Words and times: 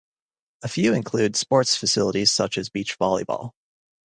A 0.63 0.67
few 0.67 0.95
include 0.95 1.35
sports 1.35 1.75
facilities 1.75 2.31
such 2.31 2.57
as 2.57 2.69
beach 2.69 2.97
volleyball. 2.97 3.51